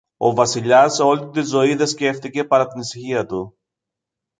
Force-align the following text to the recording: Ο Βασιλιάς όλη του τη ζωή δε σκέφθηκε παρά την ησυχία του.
Ο 0.17 0.33
Βασιλιάς 0.33 0.99
όλη 0.99 1.19
του 1.19 1.29
τη 1.29 1.41
ζωή 1.41 1.75
δε 1.75 1.85
σκέφθηκε 1.85 2.43
παρά 2.43 2.67
την 2.67 2.79
ησυχία 2.81 3.25
του. 3.25 3.57